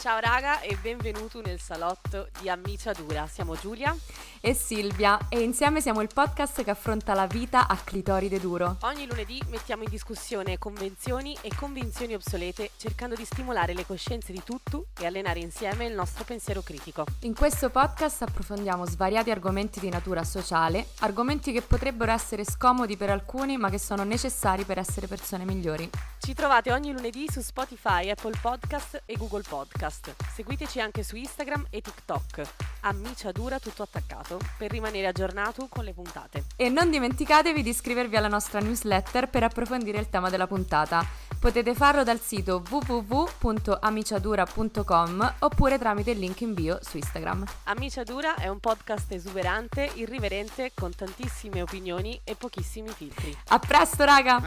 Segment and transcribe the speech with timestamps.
[0.00, 3.26] Ciao raga e benvenuto nel salotto di Ammiciadura.
[3.26, 3.94] Siamo Giulia
[4.40, 8.78] e Silvia e insieme siamo il podcast che affronta la vita a clitoride duro.
[8.80, 14.42] Ogni lunedì mettiamo in discussione convenzioni e convinzioni obsolete cercando di stimolare le coscienze di
[14.42, 17.04] tutto e allenare insieme il nostro pensiero critico.
[17.24, 23.10] In questo podcast approfondiamo svariati argomenti di natura sociale, argomenti che potrebbero essere scomodi per
[23.10, 25.90] alcuni ma che sono necessari per essere persone migliori.
[26.18, 29.88] Ci trovate ogni lunedì su Spotify, Apple Podcast e Google Podcast.
[29.90, 32.42] Seguiteci anche su Instagram e TikTok.
[32.80, 36.44] Ammiciadura tutto attaccato per rimanere aggiornato con le puntate.
[36.56, 41.04] E non dimenticatevi di iscrivervi alla nostra newsletter per approfondire il tema della puntata.
[41.38, 47.44] Potete farlo dal sito www.amiciadura.com oppure tramite il link in bio su Instagram.
[47.64, 53.34] Ammiciadura è un podcast esuberante, irriverente, con tantissime opinioni e pochissimi filtri.
[53.48, 54.42] A presto, raga!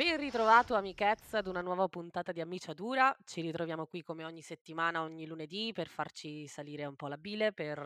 [0.00, 3.14] Ben ritrovato amichezza ad una nuova puntata di Amiciadura.
[3.26, 7.52] Ci ritroviamo qui come ogni settimana, ogni lunedì, per farci salire un po' la bile,
[7.52, 7.78] per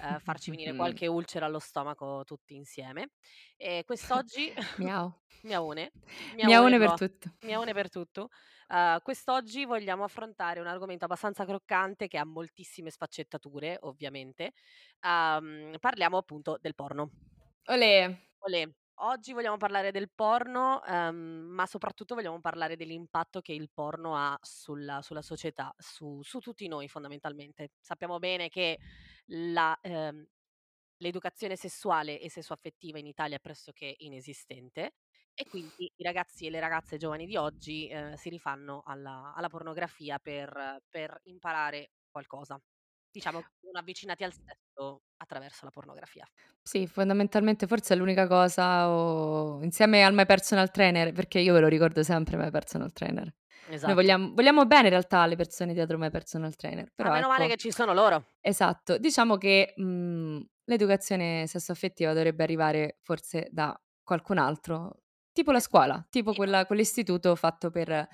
[0.00, 3.10] eh, farci venire qualche ulcera allo stomaco tutti insieme.
[3.58, 4.50] E quest'oggi...
[4.80, 5.14] Miau.
[5.42, 5.92] Miaone.
[6.42, 7.34] Miaone per tutto.
[7.42, 8.30] Miaone per tutto.
[8.68, 14.54] Uh, quest'oggi vogliamo affrontare un argomento abbastanza croccante che ha moltissime sfaccettature, ovviamente.
[15.02, 17.10] Um, parliamo appunto del porno.
[17.66, 18.18] Olè.
[18.38, 18.66] Olè.
[18.98, 21.16] Oggi vogliamo parlare del porno, ehm,
[21.48, 26.68] ma soprattutto vogliamo parlare dell'impatto che il porno ha sulla, sulla società, su, su tutti
[26.68, 27.72] noi fondamentalmente.
[27.80, 28.78] Sappiamo bene che
[29.26, 30.24] la, ehm,
[30.98, 34.94] l'educazione sessuale e sessuaffettiva in Italia è pressoché inesistente
[35.34, 39.48] e quindi i ragazzi e le ragazze giovani di oggi eh, si rifanno alla, alla
[39.48, 42.60] pornografia per, per imparare qualcosa
[43.14, 46.26] diciamo, sono avvicinati al sesso attraverso la pornografia.
[46.60, 51.60] Sì, fondamentalmente forse è l'unica cosa, o insieme al My Personal Trainer, perché io ve
[51.60, 53.32] lo ricordo sempre My Personal Trainer.
[53.68, 53.86] Esatto.
[53.86, 56.90] Noi vogliamo, vogliamo bene in realtà le persone dietro My Personal Trainer.
[56.92, 58.24] Però Ma meno ecco, male che ci sono loro.
[58.40, 65.02] Esatto, diciamo che mh, l'educazione sesso-affettiva dovrebbe arrivare forse da qualcun altro,
[65.32, 66.36] tipo la scuola, tipo sì.
[66.36, 68.08] quella, quell'istituto fatto per,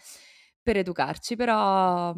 [0.62, 2.14] per educarci, però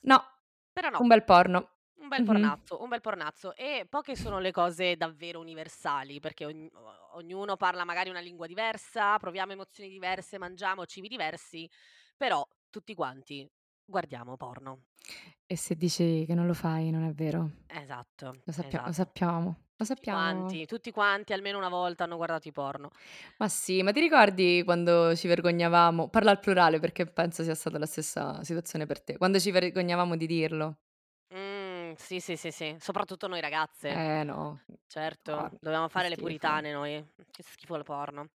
[0.00, 0.24] no,
[0.72, 0.98] però no.
[1.00, 1.77] un bel porno.
[2.08, 3.54] Un bel pornazzo, un bel pornazzo.
[3.54, 6.70] E poche sono le cose davvero universali, perché ogn-
[7.12, 11.68] ognuno parla magari una lingua diversa, proviamo emozioni diverse, mangiamo cibi diversi,
[12.16, 13.46] però tutti quanti
[13.84, 14.84] guardiamo porno.
[15.46, 17.50] E se dici che non lo fai, non è vero.
[17.66, 18.40] Esatto.
[18.44, 18.86] Lo, sappia- esatto.
[18.86, 19.44] lo sappiamo.
[19.76, 20.18] Lo Tutti sappiamo.
[20.18, 22.90] quanti, tutti quanti almeno una volta hanno guardato i porno.
[23.38, 26.08] Ma sì, ma ti ricordi quando ci vergognavamo?
[26.08, 29.16] Parla al plurale perché penso sia stata la stessa situazione per te.
[29.16, 30.78] Quando ci vergognavamo di dirlo.
[32.00, 34.02] Sì, sì, sì, sì, soprattutto noi ragazze.
[34.02, 34.60] Eh no.
[34.86, 36.16] Certo, dovevamo che fare le schifo.
[36.16, 37.04] puritane noi.
[37.30, 38.30] Che schifo il porno.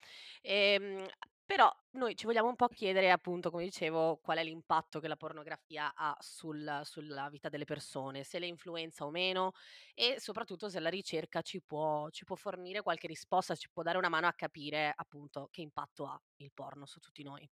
[0.42, 1.06] Ehm,
[1.44, 5.16] però noi ci vogliamo un po' chiedere, appunto, come dicevo, qual è l'impatto che la
[5.16, 9.52] pornografia ha sul- sulla vita delle persone, se le influenza o meno
[9.94, 13.98] e soprattutto se la ricerca ci può, ci può fornire qualche risposta, ci può dare
[13.98, 17.48] una mano a capire, appunto, che impatto ha il porno su tutti noi.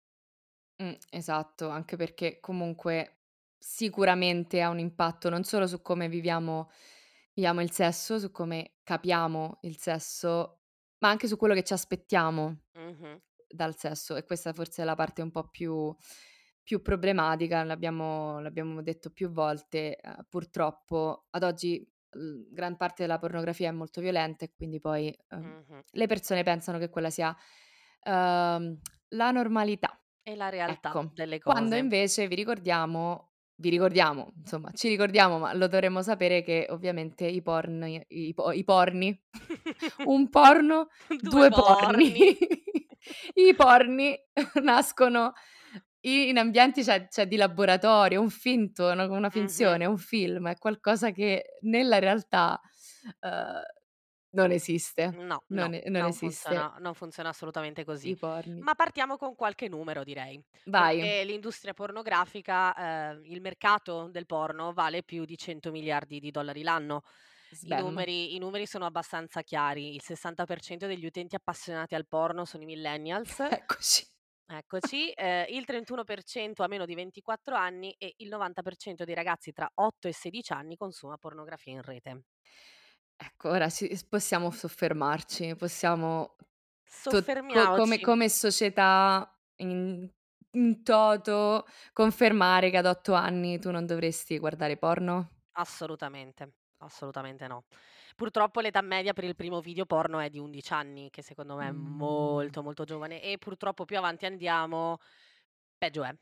[0.83, 3.24] Mm, esatto, anche perché comunque
[3.67, 6.69] sicuramente ha un impatto non solo su come viviamo,
[7.33, 10.61] viviamo il sesso, su come capiamo il sesso,
[10.99, 13.21] ma anche su quello che ci aspettiamo Mhm.
[13.47, 14.15] dal sesso.
[14.15, 15.95] E questa forse è la parte un po' più,
[16.61, 19.95] più problematica, l'abbiamo, l'abbiamo detto più volte.
[19.97, 21.87] eh, purtroppo ad oggi
[22.17, 25.83] gran parte della pornografia è molto violenta e quindi poi ehm, Mhm.
[25.91, 27.35] le persone pensano che quella sia
[28.03, 29.99] ehm, la normalità.
[30.21, 31.77] E la realtà Ecco, delle quando cose.
[31.77, 37.41] invece vi ricordiamo vi ricordiamo, insomma, ci ricordiamo, ma lo dovremmo sapere che ovviamente i
[37.41, 39.17] porni i po i porni
[40.05, 42.11] un porno, Due 2 porni.
[42.11, 42.37] porni.
[43.35, 44.17] I porni
[44.63, 45.33] nascono
[46.01, 51.57] in ambienti, cioè cioè di laboratorio, un finto, una finzione, un film, è qualcosa che
[51.61, 52.59] nella realtà,
[53.21, 53.61] uhm,
[54.35, 55.03] non esiste.
[55.11, 56.55] No, Non no, e non non esiste.
[56.55, 58.15] funziona, non funziona assolutamente I così.
[58.15, 58.65] porni.
[58.65, 60.97] Ma partiamo con qualche numero, direi, Vai.
[60.97, 66.63] perché l'industria pornografica, eh, il mercato del porno vale più di 100 miliardi di dollari
[66.63, 67.01] l'anno.
[67.61, 69.93] I numeri, I numeri sono abbastanza chiari.
[69.95, 73.39] Il 60% degli utenti appassionati al porno sono i millennials.
[73.49, 74.05] Eccoci.
[74.47, 79.67] Eccoci, eh, il 31% ha meno di 24 anni e il 90% dei ragazzi tra
[79.73, 82.21] 8 e 16 anni consuma pornografia in rete.
[83.19, 86.35] Ecco, ora ci possiamo soffermarci, possiamo
[87.07, 88.01] to co come Soffermiamoci.
[88.01, 90.09] come società in
[90.55, 95.31] in toto confermare che ad 8 anni tu non dovresti guardare porno?
[95.57, 97.65] Assolutamente, assolutamente no.
[98.15, 101.67] Purtroppo l'età media per il primo video porno è di 11 anni, che secondo me
[101.69, 101.71] è Mh.
[101.71, 104.97] molto, molto giovane e purtroppo più avanti andiamo
[105.77, 106.13] peggio è.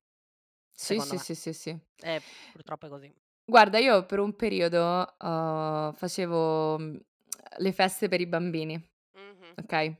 [0.75, 1.19] Sì, secondo sì, me.
[1.19, 1.79] sì, sì, sì.
[2.03, 3.13] Eh, purtroppo è così.
[3.47, 6.97] Guarda, io per un periodo, uhm, facevo, mhmm,
[7.57, 8.81] le feste per i bambini,
[9.15, 9.55] Mh-mh.
[9.61, 9.97] okay,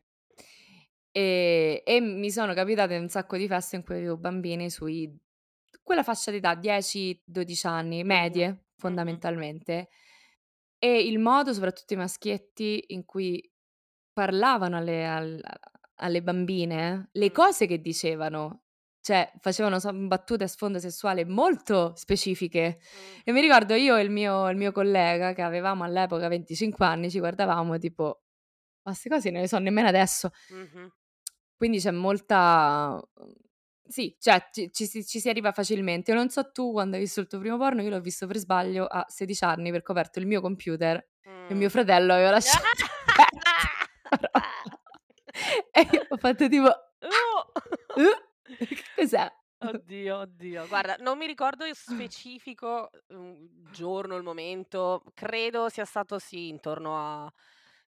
[1.15, 5.15] ehm, e mi sono capitate un sacco di feste in cui avevo bambini sui
[5.83, 8.43] quella fascia d'età, 10, 12 anni, Mh-mh.
[8.43, 9.23] medie Mh-mh.
[9.27, 9.89] fondamentalmente,
[10.79, 13.49] e il modo, soprattutto i maschietti, in cui
[14.13, 15.41] parlavano alle al
[15.97, 17.33] alle bambine, le Mh.
[17.33, 18.62] cose che dicevano,
[19.03, 22.79] cioè facevano so battute a sfondo sessuale molto specifiche.
[23.25, 27.11] E mi ricordo io e il mio il mio collega, che avevamo all'epoca 25 anni,
[27.11, 28.23] ci guardavamo tipo:
[28.83, 30.31] "Ma 'ste cose non le so nemmeno adesso".
[30.49, 30.91] Mh-mh.
[31.57, 33.01] Quindi c'è molta
[33.87, 36.13] sì, cioè ci ci si ci si arriva facilmente.
[36.13, 38.85] Non so tu quando hai visto il tuo primo porno, io l'ho visto per sbaglio
[38.85, 41.05] a 16 anni perché ho aperto il mio computer
[41.47, 41.57] e Mh.
[41.57, 42.65] mio fratello aveva lasciato.
[45.73, 46.81] E io ho fatto tipo: "Ah,
[47.95, 48.01] Uh!
[48.01, 50.67] uh, che cos'è?" Oddio, oddio.
[50.67, 55.03] Guarda, non mi ricordo il specifico, uhm, giorno, il momento.
[55.13, 57.31] Credo sia stato sì, intorno a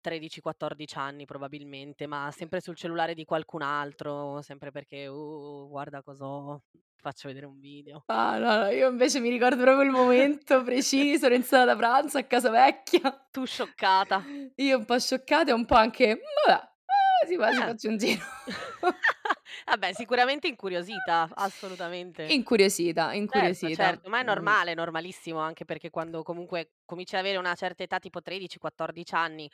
[0.02, 6.02] 13, 14 anni probabilmente, ma sempre sul cellulare di qualcun altro, sempre perché: "Uh, guarda
[6.02, 9.92] cos'ho, ti faccio vedere un video." Ah, no, no, io invece mi ricordo proprio il
[9.92, 13.24] momento preciso, ero in sala da pranzo a casa vecchia.
[13.34, 14.18] Tu scioccata.
[14.58, 17.64] Io un po' scioccata e un po' anche: "Mh, vabbè, ah, sì, ci Eh.
[17.64, 18.24] faccio un giro."
[19.66, 22.36] Vabbè, sicuramente incuriosita, assolutamente.
[22.36, 23.70] Incuriosita, Certo, incuriosita.
[23.72, 27.84] certo, ma è Mhmm, normale, normalissimo, anche perché quando comunque cominci ad avere una certa
[27.84, 29.50] età, tipo 13, 14 anni,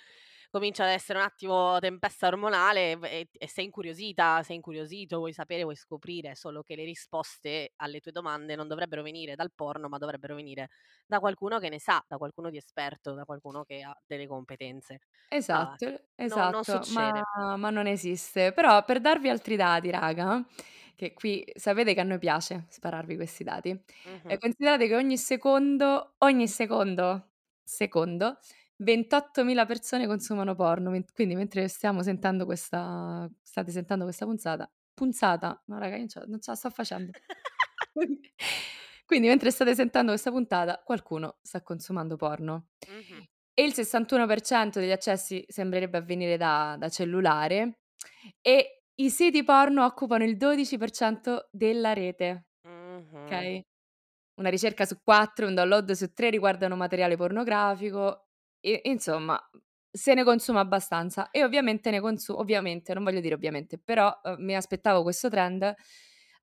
[0.49, 5.63] comincia ad essere un attimo tempesta ormonale e e sei incuriosita, sei incuriosito, vuoi sapere,
[5.63, 9.97] vuoi scoprire, solo che le risposte alle tue domande non dovrebbero venire dal porno, ma
[9.97, 10.69] dovrebbero venire
[11.05, 14.99] da qualcuno che ne sa, da qualcuno di esperto, da qualcuno che ha delle competenze.
[15.51, 17.11] Ah, esatto, no non esatto, ma
[17.57, 18.51] ma non esiste.
[18.53, 20.45] Però per darvi altri dati raga,
[20.95, 24.39] che qui sapete che a noi piace spararvi questi dati, ehm, Mh-mh.
[24.39, 27.31] considerate che ogni secondo ogni secondo,
[27.63, 28.37] secondo
[28.77, 35.61] 28.000 persone consumano porno, quindi mentre stiamo sentendo questa state sentendo questa punzata punzata?
[35.67, 37.11] No raga, io non ce la sto facendo.
[39.05, 42.69] Quindi mentre state sentendo questa puntata, qualcuno sta consumando porno.
[42.87, 43.25] Mh-mh.
[43.53, 47.81] E il 61% degli accessi sembrerebbe avvenire da da cellulare
[48.41, 53.25] e i siti porno occupano il 12% della rete, Mh-mh.
[53.25, 53.65] okay?
[54.35, 58.24] Una ricerca su 4 e un download su 3 riguardano materiale pornografico
[58.81, 59.39] e insomma
[59.91, 64.35] se ne consuma abbastanza e ovviamente ne consu ovviamente, non voglio dire ovviamente, però, uhm,
[64.39, 65.73] mi aspettavo questo trend,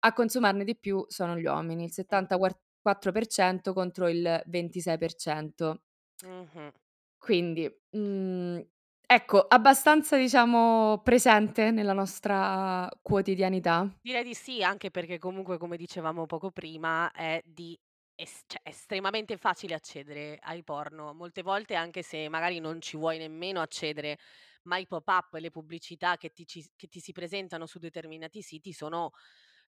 [0.04, 2.32] a consumarne di più sono gli uomini, il Mh.
[2.62, 5.82] 74% contro il 26%.
[6.22, 6.72] Mh-mh.
[7.20, 8.60] Quindi, mhmm,
[9.06, 13.88] ecco, abbastanza diciamo presente nella nostra quotidianità.
[14.04, 17.78] Direi di sì, anche perché comunque, come dicevamo poco prima, è di
[18.14, 21.12] es cioè estremamente facile accedere ai porno.
[21.14, 24.18] Molte volte, anche se magari non ci vuoi nemmeno accedere,
[24.64, 28.42] ma i pop-up e le pubblicità che ti ci che ti si presentano su determinati
[28.42, 29.10] siti sono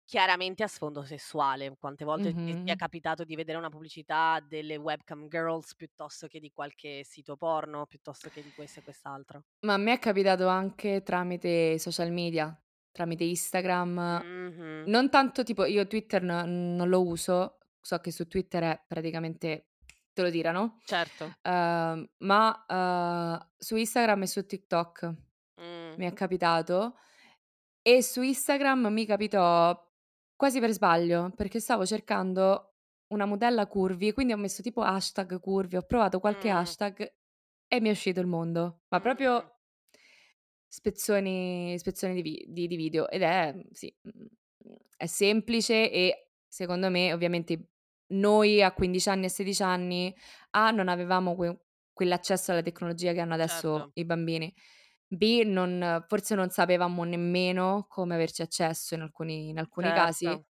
[0.05, 1.77] chiaramente a sfondo sessuale.
[1.79, 2.77] Quante volte ti ti è Mh-mh.
[2.77, 8.29] capitato di vedere una pubblicità delle webcam girls piuttosto che di qualche sito porno, piuttosto
[8.31, 9.45] che di questo e quest'altro?
[9.65, 12.61] Ma a me è capitato anche tramite social media,
[12.91, 14.89] tramite Instagram, Mh-mh.
[14.89, 19.71] non tanto tipo io Twitter no non lo uso, so che su Twitter è praticamente
[20.15, 21.35] te lo tirano, Certo.
[21.45, 25.15] uhm, ma, uhm, su Instagram e su TikTok
[25.59, 25.99] Mh.
[25.99, 26.97] mi è capitato
[27.83, 29.91] e su Instagram mi capitò
[30.37, 32.75] quasi per sbaglio, perché stavo cercando
[33.09, 36.75] una modella curvy, quindi ho messo tipo hashtag curvy, ho provato qualche Mh.
[36.89, 37.15] hashtag
[37.69, 39.03] e mi è uscito il mondo, ma Mh-mh.
[39.03, 39.57] proprio
[40.75, 43.95] Spezzoni spezzoni di vi di di video ed è sì,
[44.97, 47.72] è semplice e secondo me ovviamente
[48.13, 50.15] noi a 15 anni e 16 anni,
[50.51, 51.59] A non avevamo que
[51.93, 54.55] quell'accesso alla tecnologia che hanno adesso Certo, i bambini,
[55.07, 60.39] B non forse non sapevamo nemmeno come averci accesso in alcuni in alcuni casi.
[60.39, 60.47] certo.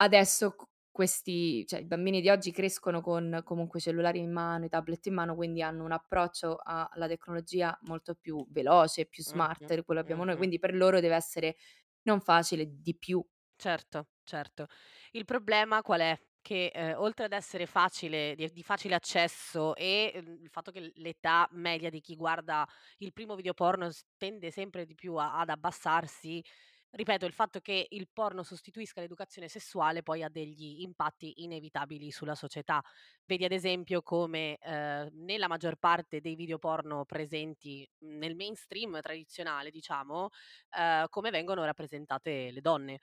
[0.00, 4.68] Adesso c questi cioè i bambini di oggi crescono con comunque cellulari in mano, i
[4.68, 9.74] tablet in mano, quindi hanno un approccio alla tecnologia molto più veloce, più smart Mh-mh,
[9.74, 10.38] di quello abbiamo noi, mh-mh.
[10.38, 11.56] quindi per loro deve essere
[12.02, 13.24] non facile, di più.
[13.56, 14.66] Certo, certo.
[15.12, 16.27] Il problema qual è?
[16.48, 20.92] Che, ehm, oltre ad essere facile di di facile accesso e, uhm, il fatto che
[20.94, 22.66] l'età media di chi guarda
[22.98, 26.42] il primo video porno tende sempre di più a ad abbassarsi,
[26.90, 32.34] ripeto, il fatto che il porno sostituisca l'educazione sessuale poi ha degli impatti inevitabili sulla
[32.34, 32.80] società.
[33.26, 39.70] Vedi ad esempio come, ehm, nella maggior parte dei video porno presenti nel mainstream tradizionale,
[39.70, 40.30] diciamo,
[40.78, 42.98] ehm, come vengono rappresentate le donne.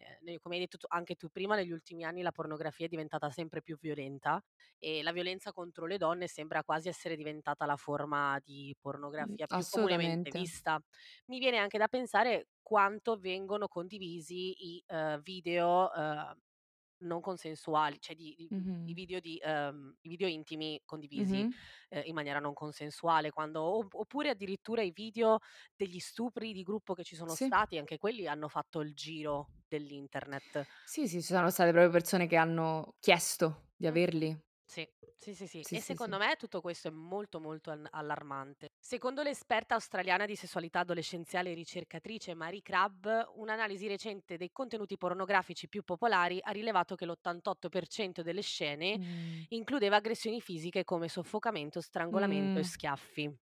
[0.00, 3.30] Ehm, come hai detto tu anche tu prima, negli ultimi anni la pornografia è diventata
[3.30, 4.42] sempre più violenta
[4.78, 9.66] e la violenza contro le donne sembra quasi essere diventata la forma di pornografia più
[9.68, 10.80] comunemente vista.
[11.26, 16.34] Mi viene anche da pensare quanto vengono condivisi i, ehm, video, ehm,
[17.00, 18.94] non consensuali, cioè di di mhmm, i Mh-mh.
[18.94, 21.60] video di i video intimi condivisi, Mh-mh.
[21.90, 25.38] ehm, in maniera non consensuale, quando op oppure addirittura i video
[25.76, 27.54] degli stupri di gruppo che ci sono Sì.
[27.54, 30.64] stati, anche quelli hanno fatto il giro dell'internet.
[30.88, 34.36] Sì, sì, ci sono state proprio persone che hanno chiesto di averli.
[34.70, 35.66] Sì, sì, sì, sì.
[35.66, 36.18] Sì, E sì, secondo sì.
[36.18, 38.68] me tutto questo è molto, molto an allarmante.
[38.82, 45.68] Secondo l'esperta australiana di sessualità adolescenziale e ricercatrice Marie Crabb, un'analisi recente dei contenuti pornografici
[45.68, 49.44] più popolari ha rilevato che l'88% delle scene Mh.
[49.48, 53.34] includeva aggressioni fisiche come soffocamento, strangolamento e schiaffi.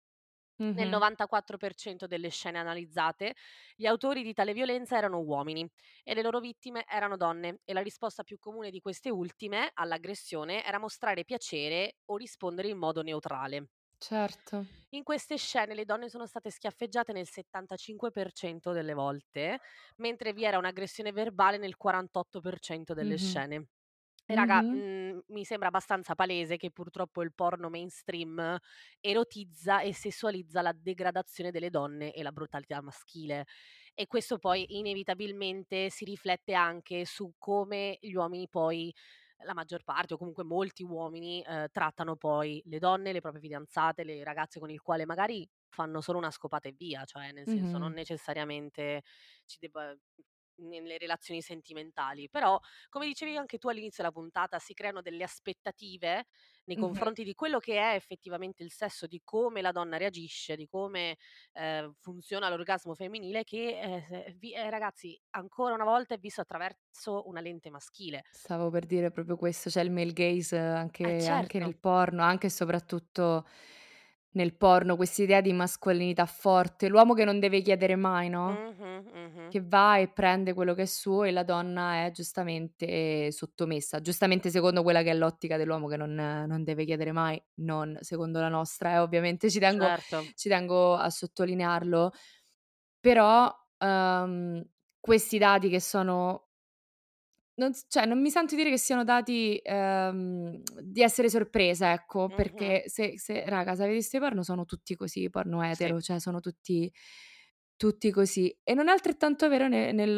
[0.71, 0.89] Nel Mh-mh.
[0.89, 3.33] 94% delle scene analizzate,
[3.75, 5.67] gli autori di tale violenza erano uomini
[6.03, 10.63] e le loro vittime erano donne e la risposta più comune di queste ultime all'aggressione
[10.63, 13.69] era mostrare piacere o rispondere in modo neutrale.
[13.99, 14.57] Certo.
[14.89, 19.59] In queste scene le donne sono state schiaffeggiate nel 75% delle volte,
[19.97, 23.17] mentre vi era un'aggressione verbale nel 48% delle Mh-mh.
[23.17, 23.67] scene.
[24.29, 24.73] E raga, Mh-mh.
[24.73, 28.57] mhmm, mi sembra abbastanza palese che purtroppo il porno mainstream
[28.99, 33.45] erotizza e sessualizza la degradazione delle donne e la brutalità maschile.
[33.93, 38.93] E questo poi inevitabilmente si riflette anche su come gli uomini poi
[39.43, 44.03] la maggior parte o comunque molti uomini, ehm, trattano poi le donne, le proprie fidanzate,
[44.03, 47.77] le ragazze con il quale magari fanno solo una scopata e via, cioè nel senso
[47.77, 47.93] non Mh-mh.
[47.93, 49.03] necessariamente
[49.45, 49.95] ci debba
[50.57, 52.29] nelle relazioni sentimentali.
[52.29, 52.59] Però,
[52.89, 56.25] come dicevi anche tu all'inizio della puntata, si creano delle aspettative
[56.65, 60.67] nei confronti di quello che è effettivamente il sesso, di come la donna reagisce, di
[60.67, 61.17] come,
[61.53, 67.27] ehm, funziona l'orgasmo femminile che, se vi ehm, ragazzi, ancora una volta è visto attraverso
[67.27, 68.23] una lente maschile.
[68.29, 70.57] Stavo per dire proprio questo, c'è il male gaze
[71.03, 71.59] Eh anche anche certo.
[71.59, 73.45] nel porno, anche e soprattutto
[74.31, 79.49] nel porno, quest'idea di mascolinità forte, l'uomo che non deve chiedere mai, no, Mh-mh, mh-mh.
[79.49, 84.01] che va e prende quello che è suo e la donna è giustamente sottomessa.
[84.01, 88.39] Giustamente secondo quella che è l'ottica dell'uomo che non non deve chiedere mai, non secondo
[88.41, 90.17] la nostra eh, ovviamente ci tengo Certo.
[90.35, 92.11] ci tengo a sottolinearlo.
[92.99, 94.63] Però, uhm,
[94.99, 96.46] questi dati che sono
[97.57, 102.73] non cioè non mi sento dire che siano dati, ehm, di essere sorpresa, ecco, Mh-mh.
[102.73, 105.91] perché se se raga, se avete visto i porno sono tutti così, porno Sì.
[105.91, 106.91] etero, cioè sono tutti
[107.75, 108.55] tutti così.
[108.63, 110.13] E non è altrettanto vero ne nel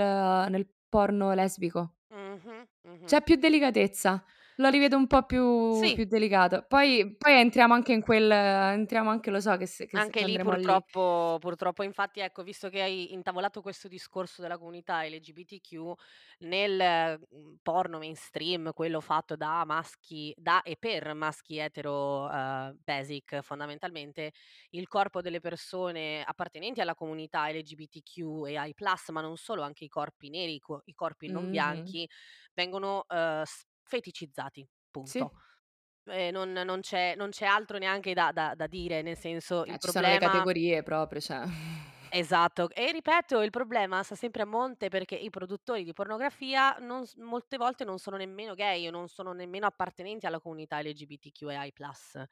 [0.50, 1.96] nel porno lesbico.
[2.12, 3.10] Mh-mh, mh-mh.
[3.10, 4.24] C'è più delicatezza.
[4.62, 5.94] Lo rivedo un po' più Sì.
[5.94, 6.66] più delicato.
[6.68, 10.24] Poi poi entriamo anche in quel entriamo anche lo so che se che Anche che
[10.24, 10.84] lì andremo lì.
[10.84, 15.94] purtroppo purtroppo infatti ecco, visto che hai intavolato questo discorso della comunità LGBTQ,
[16.40, 23.40] nel, mhmm, porno mainstream, quello fatto da maschi da e per maschi etero, uhm, basic
[23.42, 24.32] fondamentalmente,
[24.72, 30.54] il corpo delle persone appartenenti alla comunità LGBTQIA+, ma non solo, anche i corpi neri,
[30.56, 31.50] i co i corpi non Mh-mh.
[31.50, 32.08] bianchi,
[32.54, 35.32] vengono, s feticizzati, punto.
[35.32, 35.40] Sì.
[36.06, 39.74] Ehm, non non c'è non c'è altro neanche da da da dire, nel senso Eh,
[39.74, 41.44] il ci sono le problema categorie proprio, cioè
[42.12, 42.70] Esatto.
[42.72, 47.58] E ripeto, il problema sta sempre a monte perché i produttori di pornografia non molte
[47.58, 52.28] volte non sono nemmeno gay o non sono nemmeno appartenenti alla comunità LGBTQIA+.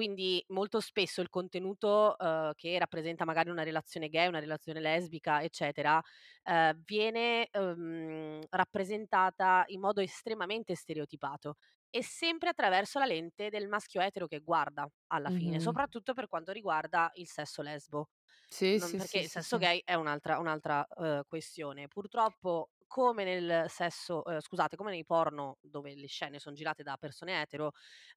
[0.00, 5.42] Quindi molto spesso il contenuto, uhm, che rappresenta magari una relazione gay, una relazione lesbica,
[5.42, 6.00] eccetera,
[6.44, 11.56] ehm, viene, uhm, rappresentata in modo estremamente stereotipato
[11.90, 15.60] e sempre attraverso la lente del maschio etero che guarda alla fine, Mh-mh.
[15.60, 18.08] soprattutto per quanto riguarda il sesso lesbo.
[18.48, 19.58] Sì, Non sì, perché sì, il sì, sesso sì.
[19.58, 21.88] gay è un'altra un'altra, uhm, questione.
[21.88, 26.96] Purtroppo come nel sesso uhm, scusate, come nei porno dove le scene son girate da
[26.96, 27.72] persone etero,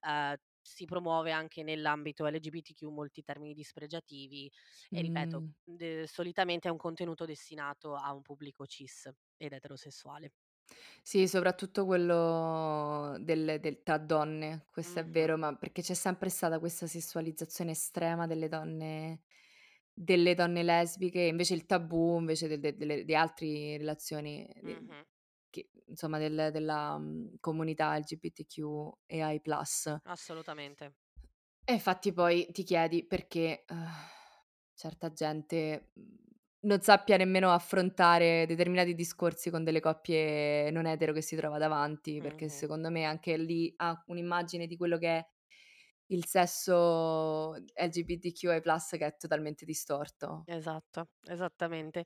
[0.08, 4.52] uhm, si promuove anche nell'ambito LGBTQ molti termini dispregiativi
[4.92, 5.54] e ripeto, Mh.
[5.64, 10.32] de solitamente è un contenuto destinato a un pubblico cis ed eterosessuale.
[11.02, 16.60] Sì, soprattutto quello del del tra donne, questo è vero, ma perché c'è sempre stata
[16.60, 19.22] questa sessualizzazione estrema delle donne
[19.96, 25.04] delle donne lesbiche, invece il tabù invece del de delle di altri relazioni di Mh-mh.
[25.54, 30.02] Che insomma del della, mhmm, comunità LGBTQIA+.
[30.06, 30.96] Assolutamente.
[31.66, 33.88] E infatti poi ti chiedi perché, uhm,
[34.74, 36.22] certa gente, mhmm,
[36.66, 42.22] non sappia nemmeno affrontare determinati discorsi con delle coppie non etero che si trova davanti,
[42.22, 42.50] perché Mh-mh.
[42.50, 45.28] secondo me anche lì ha un'immagine di quello che è
[46.08, 50.48] il sesso LGBTQI+ che è totalmente distorto.
[50.48, 52.06] Esatto, esattamente.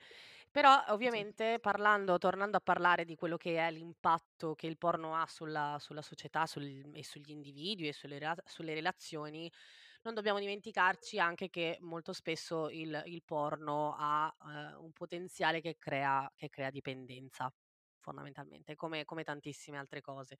[0.55, 1.27] Però Sì.
[1.33, 5.77] ovviamente parlando tornando a parlare di quello che è l'impatto che il porno ha sulla
[5.79, 9.51] sulla società sul e sugli individui e sulle sulle relazioni,
[10.03, 15.75] non dobbiamo dimenticarci anche che molto spesso il il porno ha, ehm, un potenziale che
[15.77, 17.53] crea che crea dipendenza,
[18.07, 20.39] fondamentalmente, come come tantissime altre cose.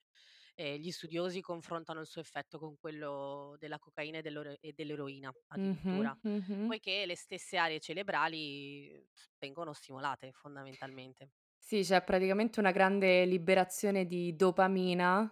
[0.54, 6.16] Ehm, gli studiosi confrontano il suo effetto con quello della cocaina e e dell'eroina addirittura,
[6.24, 6.64] mh-mh.
[6.64, 9.06] poiché le stesse aree cerebrali
[9.38, 11.32] vengono stimolate fondamentalmente.
[11.60, 15.30] Sì, c'è praticamente una grande liberazione di dopamina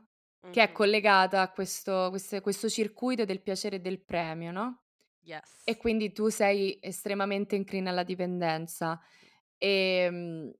[0.50, 4.82] che è collegata a questo queste questo circuito del piacere e del premio, no,
[5.64, 5.76] e Yes.
[5.76, 9.00] quindi tu sei estremamente incline alla dipendenza.
[9.58, 10.52] Ehm,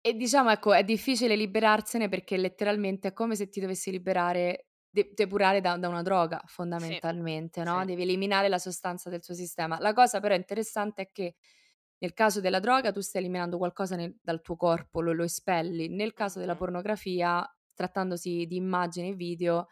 [0.00, 5.10] e diciamo, ecco, è difficile liberarsene perché letteralmente è come se ti dovessi liberare de
[5.14, 6.42] depurare da da una droga
[6.76, 7.84] Sì, fondamentalmente, no, sì.
[7.84, 9.78] devi eliminare la sostanza del suo sistema.
[9.80, 11.34] La cosa però interessante è che
[11.98, 15.88] nel caso della droga tu stai eliminando qualcosa nel dal tuo corpo, lo lo espelli.
[15.88, 19.66] Nel caso della pornografia, trattandosi di immagini e video,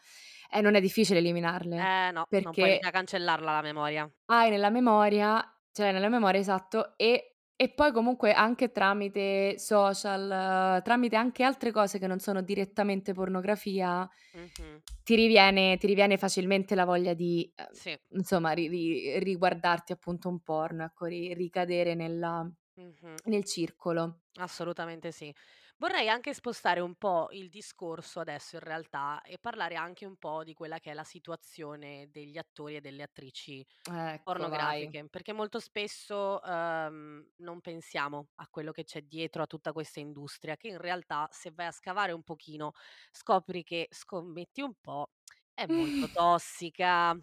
[0.52, 4.10] eh, non è difficile eliminarle, Eh no, non puoi perché cancellarla la memoria.
[4.26, 11.16] hai nella memoria l'hai nella memoria, esatto, e e poi comunque anche tramite social, tramite
[11.16, 14.82] anche altre cose che non sono direttamente pornografia, Mh-mh.
[15.02, 17.98] ti riviene ti riviene facilmente la voglia di, ehm, Sì.
[18.18, 23.26] insomma ri ri riguardarti appunto un porno, ecco, ri ricadere nella Mh-mh.
[23.26, 24.20] nel circolo.
[24.38, 25.34] Assolutamente sì.
[25.78, 30.42] Vorrei anche spostare un po' il discorso adesso in realtà e parlare anche un po'
[30.42, 34.96] di quella che è la situazione degli attori e delle attrici Ecco, vai.
[35.02, 40.00] pornografiche, perché molto spesso, uhm, non pensiamo a quello che c'è dietro a tutta questa
[40.00, 42.72] industria, che in realtà se vai a scavare un pochino
[43.12, 45.10] scopri che, scommetti un po',
[45.54, 47.14] è molto tossica.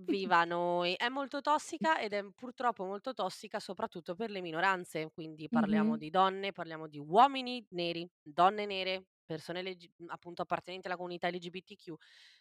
[0.00, 0.94] Viva noi!
[0.94, 5.98] È molto tossica ed è purtroppo molto tossica soprattutto per le minoranze, quindi parliamo Mh-mh.
[5.98, 11.94] di donne, parliamo di uomini neri, donne nere, persone LG appunto appartenenti alla comunità LGBTQ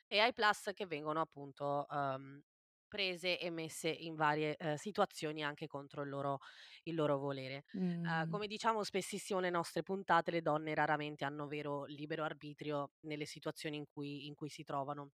[0.05, 2.39] e ai plus che vengono appunto, uhm,
[2.87, 6.37] prese e messe in varie, ehm, situazioni anche contro il loro
[6.83, 7.63] il loro volere.
[8.03, 8.27] Uhm, Mh.
[8.27, 13.77] come diciamo spessissimo nelle nostre puntate, le donne raramente hanno vero libero arbitrio nelle situazioni
[13.77, 15.09] in cui in cui si trovano.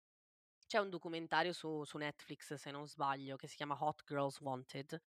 [0.71, 5.01] C'è un documentario su su Netflix, se non sbaglio, che si chiama Hot Girls Wanted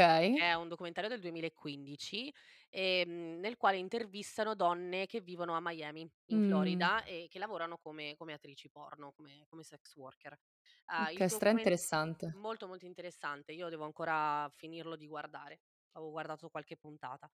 [0.00, 0.46] che Okay.
[0.50, 2.32] è un documentario del 2015,
[2.70, 6.40] ehm, nel quale intervistano donne che vivono a Miami, in Mh.
[6.40, 10.38] Florida, e che lavorano come come attrici porno, come come sex worker.
[10.86, 12.36] Uhm, il Okay, documen stra-interessante.
[12.36, 13.52] molto, molto interessante.
[13.52, 15.60] Io devo ancora finirlo di guardare.
[15.96, 17.30] Avevo guardato qualche puntata.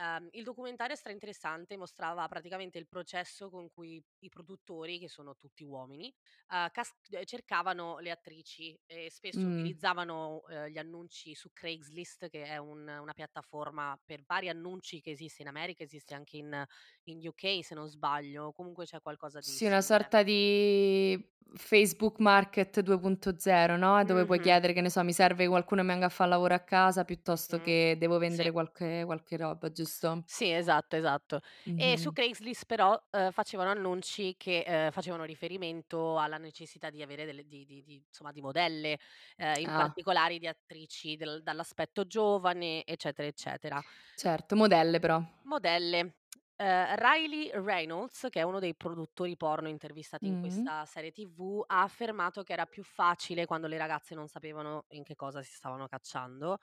[0.00, 5.34] Uhm, il documentario è stra-interessante, mostrava praticamente il processo con cui i produttori, che sono
[5.36, 6.12] tutti uomini,
[6.48, 9.48] uhm, cas ehm, cercavano le attrici e spesso Mh.
[9.48, 15.10] utilizzavano, uhm, gli annunci su Craigslist, che è un una piattaforma per vari annunci che
[15.10, 16.64] esiste in America, esiste anche in
[17.04, 22.80] in UK se non sbaglio, comunque c'è qualcosa di Sì, una sorta di Facebook Market
[22.80, 24.40] 2.0, no, dove puoi Mh-mh.
[24.40, 26.58] chiedere, che ne so: "Mi serve qualcuno che mi venga a fa' il lavoro a
[26.60, 27.58] casa", piuttosto Mh-mh.
[27.60, 28.48] che devo Sì.
[28.48, 30.28] vendere qualche qualche roba, giusto?
[30.30, 31.40] Sì, esatto, esatto.
[31.74, 32.12] E su.
[32.12, 37.64] Craigslist però, uhm, facevano annunci che, ehm, facevano riferimento alla necessità di avere delle di
[37.64, 38.98] di di insomma di modelle,
[39.36, 39.72] ehm, in Ah.
[39.72, 43.82] particolare di attrici del dall'aspetto giovane, eccetera, eccetera.
[44.14, 45.22] Certo, modelle però.
[45.46, 46.16] Modelle.
[46.56, 50.68] Ehm, Riley Reynolds, che è uno dei produttori porno intervistati in Mh.
[50.74, 55.04] questa serie TV, ha affermato che era più facile quando le ragazze non sapevano in
[55.04, 56.58] che cosa si stavano cacciando,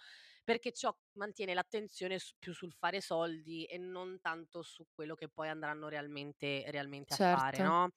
[0.46, 5.28] perché ciò mantiene l'attenzione s più sul fare soldi e non tanto su quello che
[5.30, 7.64] poi andranno realmente realmente a fare, Certo.
[7.64, 7.92] no,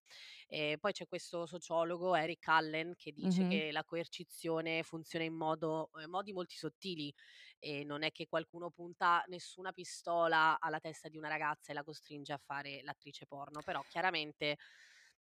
[0.80, 3.44] poi c'è questo sociologo, Eric Allen, che dice Mh-mh.
[3.44, 7.12] che la coercizione funziona in modo ehm, modi molti sottili
[7.58, 11.82] e non è che qualcuno punta nessuna pistola alla testa di una ragazza e la
[11.84, 14.56] costringe a fare l'attrice porno, però chiaramente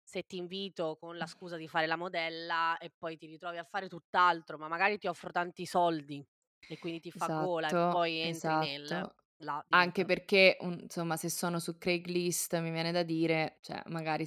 [0.03, 3.65] se ti invito con la scusa di fare la modella e poi ti ritrovi a
[3.65, 6.25] fare tutt'altro, ma magari ti offro tanti soldi
[6.67, 9.15] e quindi ti fa gola e Esatto, poi entri nel esatto.
[9.39, 14.27] là Anche perché, un insomma, se sono su Craigslist mi viene da dire, cioè magari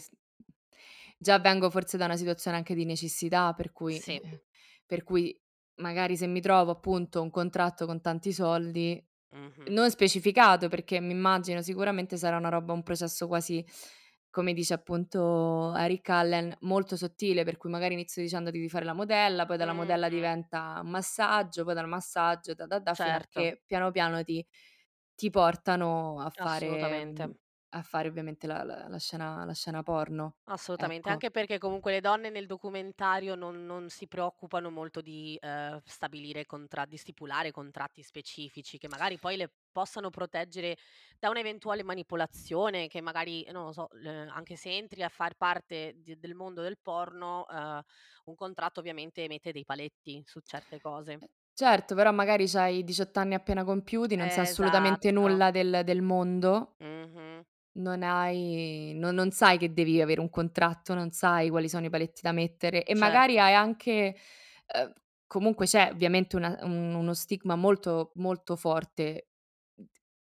[1.18, 4.22] già vengo forse da una situazione anche di necessità, per cui Sì.
[4.86, 5.40] per cui
[5.76, 9.72] magari se mi trovo appunto un contratto con tanti soldi, Mh-mh.
[9.72, 13.64] non specificato, perché mi immagino sicuramente sarà una roba un processo quasi,
[14.32, 18.94] come dice appunto Eric Allen, molto sottile, per cui magari inizio dicendoti di fare la
[18.94, 20.10] modella, poi dalla modella Mh-mh.
[20.10, 23.30] diventa un massaggio, poi dal massaggio da da da fino a Certo.
[23.30, 24.46] che piano piano ti
[25.16, 27.36] ti portano a fare, Assolutamente.
[27.70, 31.12] A fare ovviamente la la la scena la scena porno, Assolutamente, ecco.
[31.12, 36.48] anche perché comunque le donne nel documentario non non si preoccupano molto di, ehm, stabilire
[36.48, 40.76] contra di stipulare contratti specifici che magari poi le possano proteggere
[41.20, 45.94] da un'eventuale manipolazione, che magari, non lo so, l anche se entri a far parte
[45.98, 47.82] di del mondo del porno, ehm,
[48.26, 51.22] un contratto ovviamente mette dei paletti su certe cose.
[51.22, 55.12] Eh, certo, però magari c'hai 18 anni appena compiuti, non sai assolutamente Esatto.
[55.12, 57.44] nulla del del mondo Mh-mh.
[57.74, 61.90] Non hai no non sai che devi avere un contratto, non sai quali sono i
[61.90, 63.40] paletti da mettere e magari Certo.
[63.40, 64.16] hai anche
[64.76, 64.94] uhm,
[65.28, 69.28] comunque c'è ovviamente una un uno stigma molto, molto forte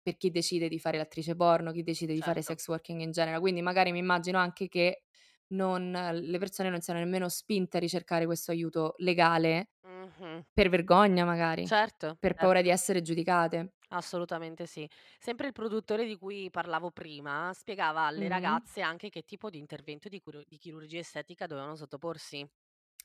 [0.03, 2.43] per chi decide di fare l'attrice porno, chi decide di fare Certo.
[2.43, 5.03] sex working in genere, quindi magari mi immagino anche che
[5.49, 10.47] non le persone non siano nemmeno spinte a ricercare questo aiuto legale Mh-mh.
[10.53, 12.71] per vergogna magari, Certo, per paura di certo.
[12.71, 13.75] essere giudicate.
[13.93, 14.89] Assolutamente sì.
[15.19, 18.67] Sempre il produttore di cui parlavo prima spiegava alle Mh-mh.
[18.67, 22.49] ragazze anche che tipo di intervento di curo di chirurgia estetica dovevano sottoporsi.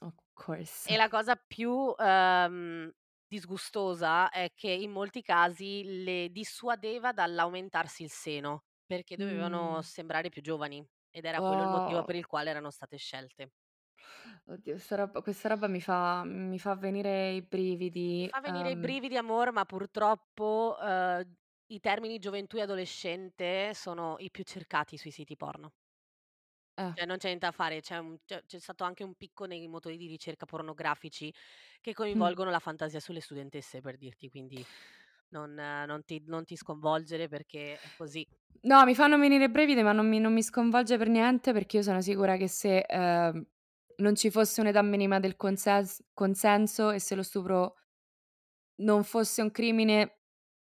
[0.02, 0.88] Of course.
[0.88, 2.92] E la cosa più, ehm,
[3.28, 9.84] disgustosa è che in molti casi le dissuadeva dall'aumentarsi il seno, perché dovevano Mh.
[9.84, 12.04] sembrare più giovani ed era quello il motivo Oh.
[12.04, 13.52] per il quale erano state scelte.
[14.48, 18.78] Oddio, sta roba questa roba mi fa mi fa venire i brividi, fa venire i
[18.78, 21.36] uhm brividi amor, ma purtroppo, uhm,
[21.68, 25.74] i termini gioventù e adolescente sono i più cercati sui siti porno.
[26.78, 26.94] Eh.
[26.98, 29.66] Cioè non c'è niente da fare, c'è un c'è c'è stato anche un picco nei
[29.70, 31.34] motori di ricerca pornografici
[31.80, 32.32] che Mh.
[32.34, 34.68] coinvolgono la fantasia sulle studentesse, per dirti, quindi
[35.30, 38.28] non non ti non ti sconvolgere perché è così.
[38.64, 41.78] No, mi fanno venire i brividi, ma non mi non mi sconvolge per niente perché
[41.78, 43.44] io sono sicura che se, ehm,
[44.02, 47.76] non ci fosse un'età minima del consens consenso e se lo stupro
[48.80, 50.22] non fosse un crimine,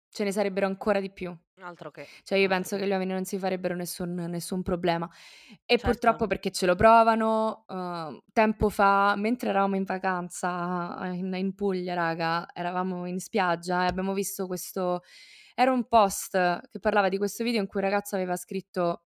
[0.09, 1.35] ce ne sarebbero ancora di più.
[1.57, 2.77] Altro che, Cioè io penso che.
[2.77, 5.09] che gli uomini non si farebbero nessun nessun problema.
[5.65, 5.81] E Certo.
[5.81, 11.93] purtroppo perché ce lo provano, uhm, tempo fa, mentre eravamo in vacanza in in Puglia
[11.95, 15.01] raga, eravamo in spiaggia e abbiamo visto questo
[15.55, 16.31] era un post
[16.69, 19.03] che parlava di questo video in cui un ragazzo aveva scritto: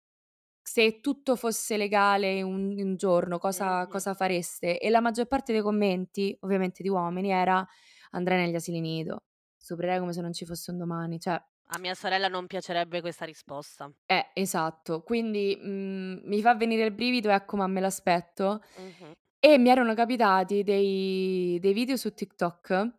[0.65, 5.61] "Se tutto fosse legale un un giorno cosa cosa fareste?" E la maggior parte dei
[5.61, 7.65] commenti, ovviamente di uomini, era:
[8.11, 9.23] "Andrei negli asili nido,
[9.57, 13.25] stuprerei come se non ci fosse un domani." Cioè A mia sorella non piacerebbe questa
[13.25, 13.93] risposta.
[14.09, 15.01] Eh, esatto.
[15.01, 18.61] Quindi, mhmm, mi fa venire il brivido, ecco, ma me l'aspetto.
[18.77, 19.13] Mh-mh.
[19.39, 22.93] E mi erano capitati dei dei video su TikTok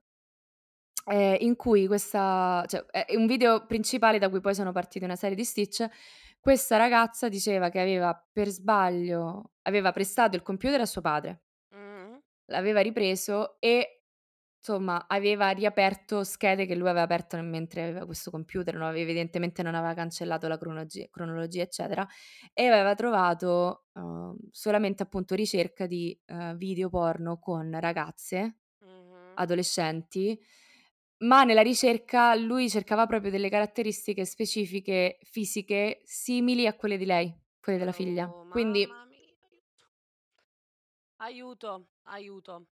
[1.06, 5.04] ehm, in cui questa cioè è è un video principale da cui poi sono partite
[5.04, 5.86] una serie di stitch,
[6.44, 11.40] questa ragazza diceva che aveva per sbaglio aveva prestato il computer a suo padre
[12.48, 14.02] l'aveva ripreso e,
[14.58, 19.74] insomma, aveva riaperto schede che lui aveva aperto mentre aveva questo computer, no evidentemente non
[19.74, 22.06] aveva cancellato la cronologi cronologia, eccetera,
[22.52, 29.34] e aveva trovato, uhm, solamente appunto ricerca di, uhm, video porno con ragazze, Mh-mh.
[29.34, 30.38] adolescenti,
[31.18, 37.34] ma nella ricerca lui cercava proprio delle caratteristiche specifiche fisiche simili a quelle di lei,
[37.60, 38.28] quelle della figlia.
[38.28, 39.90] Oh, Quindi mamma mia, aiuto.
[41.16, 42.66] Aiuto, aiuto.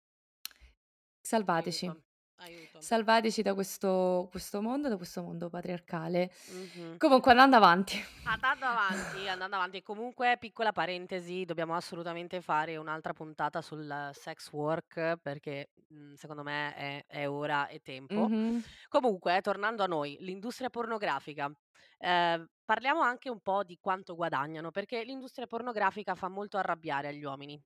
[1.20, 1.87] Salvateci.
[1.87, 2.08] Aiuto,
[2.38, 2.81] aiuto.
[2.81, 6.31] Salvateci da questo questo mondo, da questo mondo patriarcale.
[6.51, 6.96] Mh-mh.
[6.98, 8.03] Comunque andando avanti.
[8.24, 15.16] Andando avanti, andando avanti, comunque piccola parentesi, dobbiamo assolutamente fare un'altra puntata sul sex work
[15.22, 18.29] perché, mhmm, secondo me è è ora, è tempo.
[18.29, 18.62] Mh-mh.
[18.88, 21.51] Comunque, tornando a noi, l'industria pornografica,
[21.98, 27.24] ehm, parliamo anche un po' di quanto guadagnano, perché l'industria pornografica fa molto arrabbiare agli
[27.24, 27.61] uomini.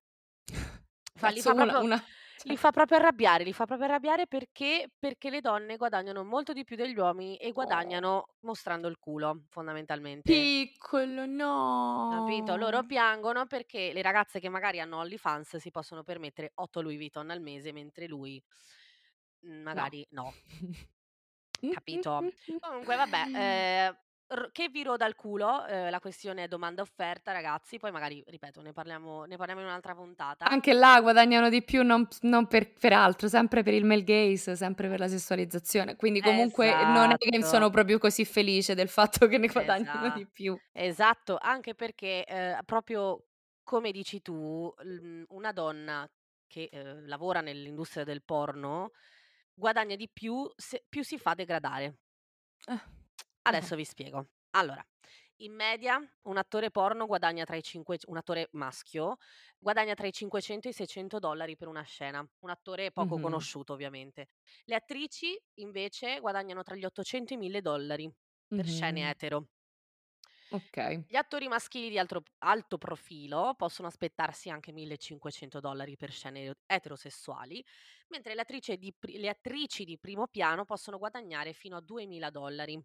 [1.15, 2.03] Fa li fa Cazzo una proprio una
[2.45, 6.53] li cioè fa proprio arrabbiare, li fa proprio arrabbiare perché perché le donne guadagnano molto
[6.53, 8.03] di più degli uomini e Oh.
[8.03, 10.51] guadagnano mostrando il culo, fondamentalmente.
[10.61, 11.25] Piccolo,
[12.07, 12.55] Capito?
[12.55, 12.83] Loro no.
[12.83, 17.41] piangono perché le ragazze che magari hanno OnlyFans si possono permettere 8 Louis Vuitton al
[17.41, 18.41] mese, mentre lui,
[19.71, 19.89] No.
[19.89, 20.33] magari no.
[21.69, 22.25] Capito?
[22.59, 23.97] Comunque vabbè, ehm,
[24.33, 28.61] r che vi roda il culo, ehm, la questione domanda offerta ragazzi, poi magari, ripeto,
[28.61, 30.51] ne parliamo ne parliamo in un'altra puntata.
[30.51, 34.57] Anche là guadagnano di più non non per per altro, sempre per il male gaze,
[34.57, 35.95] sempre per la sessualizzazione.
[35.95, 37.69] Quindi comunque non è che sono Esatto.
[37.69, 40.59] proprio così felice del fatto che ne guadagnino Esa di più.
[40.71, 43.27] esatto, anche perché, ehm, proprio
[43.63, 44.73] come dici tu,
[45.29, 46.09] una donna
[46.47, 48.91] che, ehm, lavora nell'industria del porno
[49.53, 51.97] guadagna di più se più si fa degradare.
[52.67, 52.79] Eh.
[53.43, 54.27] Adesso vi spiego.
[54.51, 54.85] Allora,
[55.37, 59.17] in media un attore porno guadagna tra i cinquec un attore maschio,
[59.57, 63.19] guadagna tra i 500 e i 600 dollari per una scena, un attore poco Mh-mh.
[63.19, 64.29] conosciuto ovviamente.
[64.65, 68.11] Le attrici invece guadagnano tra gli 800 e i 1000 dollari
[68.53, 69.47] per scene etero.
[70.53, 71.03] Okay.
[71.05, 77.63] Gli attori maschili di altro alto profilo possono aspettarsi anche $1.500 per scene eterosessuali,
[78.07, 78.41] mentre le
[78.77, 82.83] di pri le attrici di primo piano possono guadagnare fino a $2.000.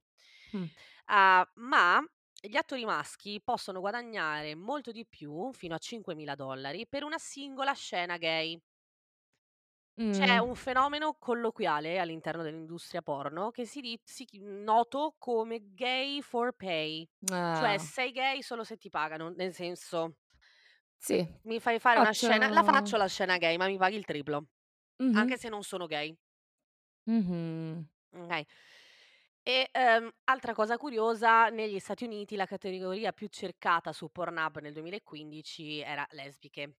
[0.52, 0.68] Mh.
[1.10, 2.04] Uhm, ma
[2.40, 8.16] gli attori maschi possono guadagnare molto di più, fino a $5.000 per una singola scena
[8.18, 8.60] gay.
[10.10, 10.48] C'è Mh.
[10.48, 16.52] un fenomeno colloquiale all'interno dell'industria porno che si di si chi noto come gay for
[16.54, 17.06] pay,
[17.50, 17.78] cioè Ah.
[17.78, 20.14] sei gay solo se ti pagano, nel senso
[21.00, 23.96] Sì, mi fai fare una scena la faccio faccio la scena gay, ma mi paghi
[23.96, 24.48] il triplo,
[25.00, 25.28] Mh-mh.
[25.28, 26.16] anche se non sono gay.
[27.06, 27.88] Mh-mh.
[28.14, 28.44] Okay.
[29.46, 34.72] E, uhm, altra cosa curiosa, negli Stati Uniti la categoria più cercata su Pornhub nel
[34.74, 36.76] 2015 era lesbiche,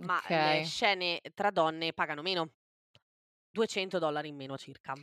[0.00, 0.62] ma le Okay.
[0.62, 2.52] scene tra donne pagano meno.
[3.52, 4.94] $200 in meno circa.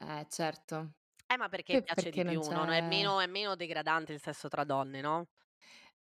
[0.00, 0.94] Eh certo.
[1.30, 4.14] Eh, ma perché Che piace di perché non più, no, è meno è meno degradante
[4.14, 5.26] il sesso tra donne, no?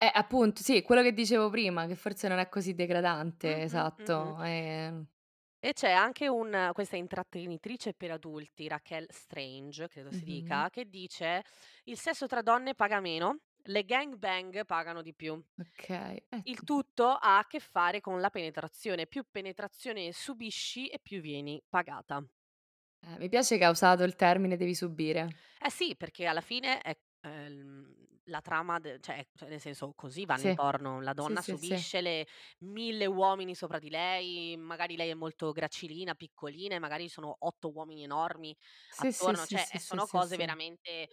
[0.02, 3.62] Eh, appunto, sì, quello che dicevo prima, che forse non è così degradante,
[3.98, 4.34] mh-mh.
[4.34, 5.06] esatto, ehm
[5.62, 10.24] E c'è anche un questa intrattenitrice per adulti, Raquel Strange, credo si Mh-mh.
[10.24, 11.42] dica, che dice:
[11.84, 15.42] "Il sesso tra donne paga meno, le gangbang pagano di più".
[16.46, 16.64] Il ecco.
[16.64, 22.24] tutto ha a che fare con la penetrazione, più penetrazione subisci e più vieni pagata.
[23.02, 25.36] Eh, mi piace che ha usato il termine "devi subire".
[25.62, 27.94] Eh sì, perché alla fine è ehm,
[28.24, 30.54] la trama de cioè cioè nel senso così vanno Sì.
[30.54, 31.84] porno, la Sì, donna sì, sì.
[31.84, 32.26] subisce le
[32.60, 37.70] 1000 uomini sopra di lei, magari lei è molto gracilina, piccolina e magari sono 8
[37.74, 38.56] uomini enormi
[38.92, 40.36] Sì, sì, attorno, sì, cioè, sì, sì, sono sì, cose sì.
[40.36, 41.08] veramente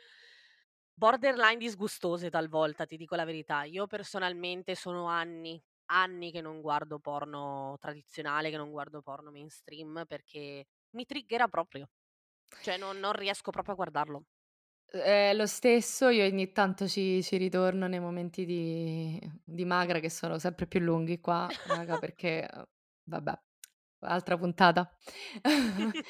[0.98, 3.64] borderline disgustose talvolta, ti dico la verità.
[3.64, 10.06] Io personalmente sono anni, anni che non guardo porno tradizionale, che non guardo porno mainstream
[10.08, 11.90] perché mi triggera proprio.
[12.60, 14.26] Cioè non non riesco proprio a guardarlo.
[14.90, 20.10] È lo stesso, io ogni tanto ci ci ritorno nei momenti di di magra che
[20.10, 22.64] sono sempre più lunghi qua, raga, perché uhm,
[23.04, 23.34] vabbè,
[24.02, 24.90] altra puntata.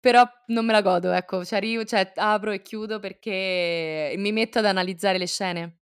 [0.00, 4.58] Però non me la godo, ecco, ci arrivo cioè apro e chiudo perché mi metto
[4.60, 5.80] ad analizzare le scene.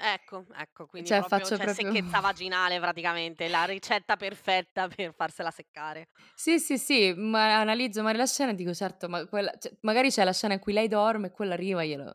[0.00, 5.12] Ecco, ecco, quindi Cioè proprio faccio cioè proprio secchezza vaginale praticamente, la ricetta perfetta per
[5.12, 6.08] farsela seccare.
[6.34, 10.10] Sì, sì, sì, ma analizzo magari la scena e dico: "Certo, ma quella" cioè magari
[10.10, 12.12] c'è la scena in cui lei dorme e quella arriva, glielo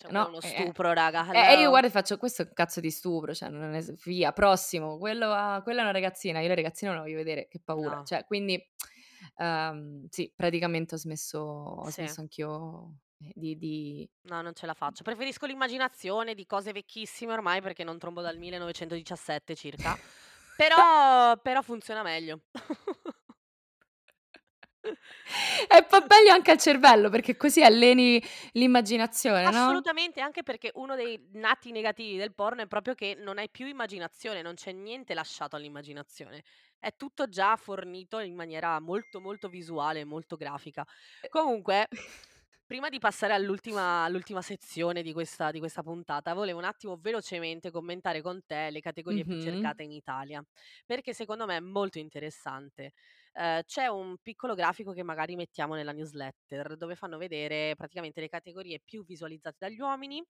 [0.00, 0.72] cioè è no, uno eh, eh.
[0.72, 1.70] stupro raga, Eh, e io hello.
[1.70, 5.30] guardo e faccio: "Questo è un cazzo di stupro, cioè non es via, prossimo, quello
[5.32, 8.04] ha quella è una ragazzina, io le ragazzine non le voglio vedere, che paura." No.
[8.04, 8.60] Cioè quindi,
[9.36, 11.90] uhm, sì, praticamente ho smesso ho Sì.
[11.90, 15.02] smesso anch'io, ehm, di di No, non ce la faccio.
[15.02, 19.98] Preferisco l'immaginazione di cose vecchissime ormai, perché non trombo dal 1917 circa,
[20.54, 22.42] però però funziona meglio.
[25.68, 29.82] E fa meglio anche al cervello, perché così alleni l'immaginazione, no?
[29.82, 33.66] Assolutamente, anche perché uno dei nati negativi del porno è proprio che non hai più
[33.66, 36.42] immaginazione, non c'è niente lasciato all'immaginazione.
[36.78, 40.84] È tutto già fornito in maniera molto, molto visuale, molto grafica.
[41.30, 41.88] Comunque,
[42.66, 47.70] prima di passare all'ultima all'ultima sezione di questa di questa puntata, volevo un attimo velocemente
[47.70, 49.38] commentare con te le categorie più Mh-mh.
[49.38, 50.44] cercate in Italia,
[50.84, 52.92] perché secondo me è molto interessante.
[53.32, 58.28] Uhm, c'è un piccolo grafico che magari mettiamo nella newsletter, dove fanno vedere praticamente le
[58.28, 60.22] categorie più visualizzate dagli uomini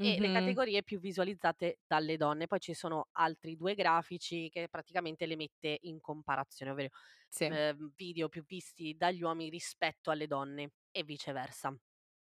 [0.00, 2.46] e le categorie più visualizzate dalle donne.
[2.46, 6.88] Poi ci sono altri 2 grafici che praticamente le mette in comparazione, ovvero,
[7.30, 7.50] Sì.
[7.52, 11.74] ehm, video più visti dagli uomini rispetto alle donne e viceversa.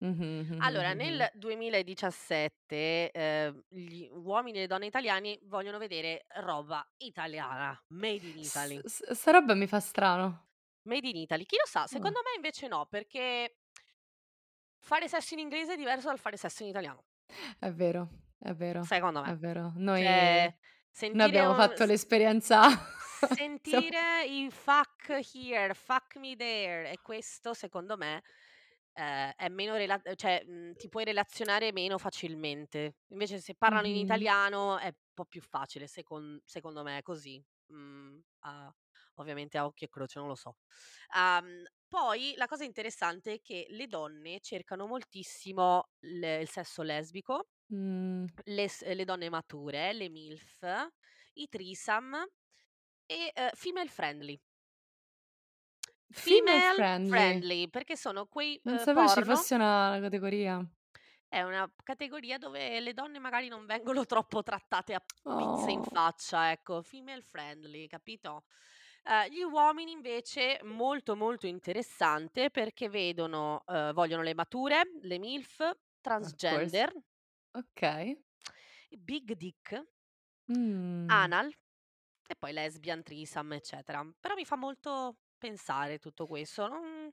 [0.00, 7.80] Mh-mh, Allora, nel 2017, ehm, gli uomini e le donne italiani vogliono vedere roba italiana,
[7.88, 8.82] made in S Italy.
[8.84, 10.48] s sta roba mi fa strano.
[10.86, 11.44] Made in Italy.
[11.44, 11.86] Chi lo sa, Ah.
[11.86, 13.54] secondo me invece no, perché
[14.80, 17.04] fare sesso in inglese è diverso dal fare sesso in italiano.
[17.60, 18.08] È vero,
[18.38, 19.36] è vero, Secondo è me.
[19.36, 19.72] vero.
[19.76, 20.56] Noi Cioè,
[21.12, 22.82] noi sentire abbiamo un fatto s l'esperienza siamo
[23.18, 28.22] sentire i fuck here, fuck me there e questo secondo me,
[28.92, 32.96] ehm, è meno rela cioè, mhmm, ti puoi relazionare meno facilmente.
[33.08, 38.20] Invece se parlano in italiano è un po' più facile secon secondo me così, mhmm,
[38.40, 38.72] a
[39.16, 40.56] ovviamente a occhio e croce, non lo so.
[41.14, 47.48] Uhm, poi la cosa interessante è che le donne cercano moltissimo l il sesso lesbico,
[47.70, 48.28] Mh.
[48.46, 50.88] le s le donne mature, le MILF,
[51.34, 52.28] i threesome
[53.06, 54.40] e, uhm, female friendly.
[56.12, 57.40] Female Female friendly.
[57.40, 60.64] friendly, perché sono quei, Non uhm, sapevo ci porno fosse una categoria.
[61.28, 65.84] È una categoria dove le donne magari non vengono troppo trattate a pizze in Oh.
[65.84, 68.44] faccia, ecco, female friendly, capito?
[69.04, 75.70] Uhm, gli uomini invece molto, molto interessante perché vedono uhm, vogliono le mature, le MILF,
[76.20, 76.80] Of course.
[76.80, 76.92] transgender
[77.56, 78.18] Okay.
[79.06, 79.72] Big Dick
[80.48, 81.24] Mh.
[81.24, 81.50] Anal
[82.26, 84.04] e poi Lesbian, Threesome, eccetera.
[84.20, 87.10] Però mi fa molto pensare tutto questo, non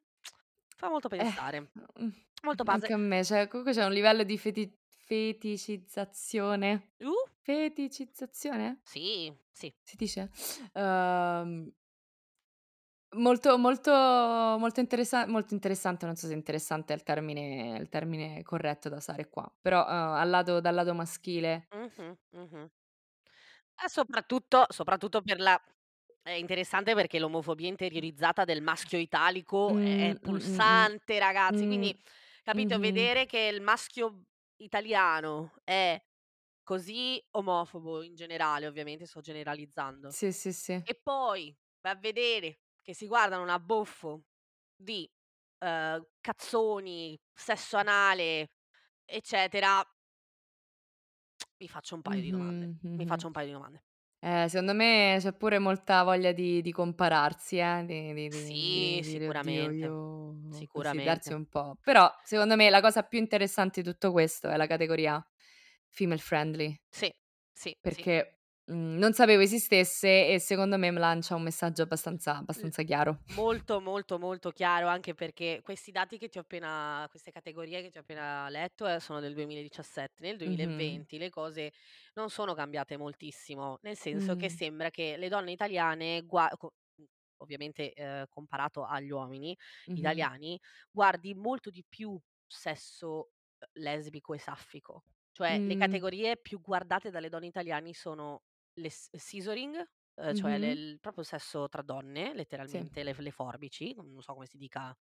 [0.77, 1.71] fa molto Eh, pensare.
[1.95, 2.09] mh,
[2.41, 7.13] Molto anche puzzle a me, cioè comunque c'è un livello di feti feticizzazione Uh!
[7.41, 8.81] feticizzazione?
[8.83, 9.73] Sì, sì.
[9.83, 10.29] Si dice?
[10.73, 11.71] Uhm
[13.17, 18.41] molto molto molto interessa molto interessante, non so se interessante è il termine il termine
[18.43, 22.69] corretto da usare qua, però, uhm, al lato dal lato maschile Mh-mh, mh-mh.
[23.83, 25.61] E soprattutto soprattutto per la
[26.25, 30.85] è interessante perché l'omofobia interiorizzata del maschio italico è Mh, è mh, mh, mh.
[30.85, 31.67] pulsante ragazzi, Mh.
[31.67, 31.95] quindi
[32.43, 32.79] capito, Mh-mh.
[32.79, 34.23] vedere che il maschio
[34.57, 36.03] italiano è
[36.63, 40.83] così omofobo in generale, ovviamente sto generalizzando, Sì, sì, sì.
[40.83, 44.23] e poi vai a vedere che si guardano un abbuffo
[44.75, 45.09] di,
[45.59, 48.51] uhm, cazzoni, sesso anale,
[49.05, 49.83] eccetera
[51.59, 53.81] mi faccio un paio di domande, Mh-mh, mi faccio un paio di domande.
[54.27, 59.01] Eh, secondo me c'è pure molta voglia di di compararsi, eh, di di di Sì,
[59.03, 59.95] dire: "Oddio sicuramente,
[60.49, 61.33] io" così, darsi sicuramente.
[61.33, 65.23] un po' però secondo me la cosa più interessante di tutto questo è la categoria
[65.89, 66.75] female friendly.
[66.91, 67.11] Sì,
[67.53, 68.07] sì, sì.
[68.09, 73.25] Perché, mhmm, non sapevo esistesse e secondo me lancia un messaggio abbastanza abbastanza chiaro.
[73.29, 77.89] molto, molto, molto chiaro, anche perché questi dati che ti ho appena queste categorie che
[77.89, 80.21] ti ho appena letto, ehm, sono del 2017.
[80.23, 81.05] Nel Mh-mh.
[81.07, 81.71] 2020 le cose
[82.15, 84.55] non sono cambiate moltissimo, nel senso che Mh.
[84.55, 87.05] sembra che le donne italiane gua co mhmm,
[87.37, 89.55] ovviamente, ehm, comparato agli uomini
[89.87, 90.25] Mh-mh.
[90.25, 90.59] italiani,
[90.91, 95.03] guardi molto di più sesso, uhm, lesbico e saffico.
[95.31, 95.75] Cioè le Mh.
[95.75, 98.43] categorie più guardate dalle donne italiani sono
[98.79, 99.83] le s scissoring,
[100.15, 102.33] uhm, cioè le il proprio sesso tra donne,
[102.67, 102.85] Sì.
[102.85, 104.97] letteralmente le le forbici, non so come si dica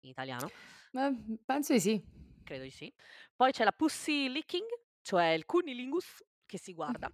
[0.00, 0.50] in italiano.
[0.94, 2.02] Beh, mhmm, penso di sì.
[2.46, 2.94] Credo di sì.
[3.34, 4.64] Poi c'è la pussy licking,
[5.02, 7.10] cioè il cunnilingus che si guarda.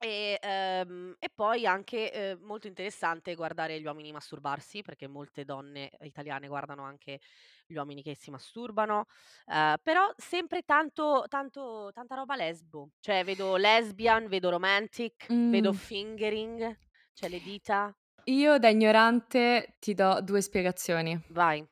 [0.00, 5.90] E, ehm, e poi anche, ehm, molto interessante guardare gli uomini masturbarsi, perché molte donne
[6.02, 7.20] italiane guardano anche
[7.66, 9.06] gli uomini che si masturbano,
[9.46, 15.74] ehm, però sempre tanto tanto tanta roba lesbo, cioè vedo lesbian, vedo romantic, vedo Mh.
[15.74, 16.78] fingering,
[17.14, 17.92] cioè le dita.
[18.30, 21.18] Io da ignorante ti do 2 spiegazioni.
[21.28, 21.68] Vai.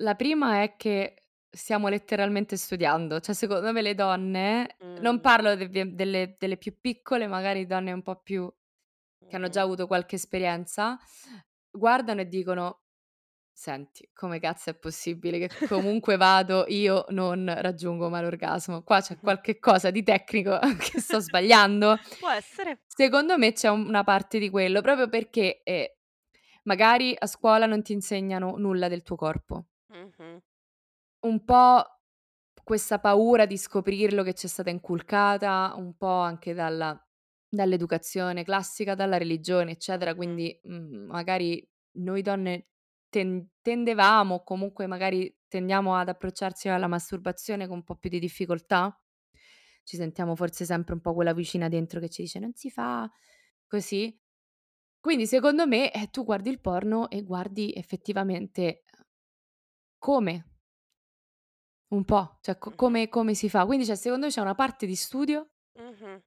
[0.00, 1.21] La prima è che
[1.52, 5.20] stiamo letteralmente studiando, cioè secondo me le donne non Mh.
[5.20, 8.52] parlo de delle delle più piccole, magari donne un po' più
[9.26, 10.98] che hanno già avuto qualche esperienza,
[11.70, 12.82] guardano e dicono:
[13.52, 18.82] "Senti, come cazzo è possibile che comunque vado io non raggiungo mai l'orgasmo?
[18.84, 22.80] Qua c'è qualche cosa di tecnico che sto sbagliando?" Può essere.
[22.86, 25.86] Secondo me c'è un una parte di quello, proprio perché, ehm,
[26.64, 29.66] magari a scuola non ti insegnano nulla del tuo corpo.
[29.92, 30.42] Mh-mh.
[31.24, 31.84] Un po'
[32.64, 36.96] questa paura di scoprirlo che c'è stata inculcata, un po' anche dalla
[37.54, 41.64] dall'educazione classica, dalla religione, eccetera, quindi, mhmm, magari
[41.98, 42.68] noi donne
[43.10, 48.98] ten tendevamo comunque magari tendiamo ad approcciarsi alla masturbazione con un po' più di difficoltà.
[49.84, 53.08] Ci sentiamo forse sempre un po' quella vocina dentro che ci dice: "Non si fa",
[53.68, 54.18] così.
[55.00, 58.84] Quindi secondo me, eh, tu guardi il porno e guardi effettivamente
[59.98, 60.44] come
[61.92, 63.64] un po', cioè co come come si fa.
[63.66, 66.22] Quindi, cioè secondo me c'è una parte di studio Mh-mh.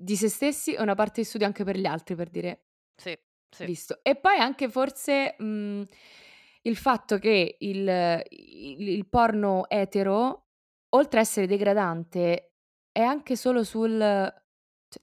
[0.00, 3.16] di se stessi e una parte di studio anche per gli altri, per dire Sì,
[3.50, 3.68] sì.
[3.68, 4.00] visto.
[4.02, 5.84] E poi anche forse, mhmm,
[6.62, 10.46] il fatto che il il il porno etero,
[10.90, 12.52] oltre a essere degradante,
[12.92, 15.02] è anche solo sul cioè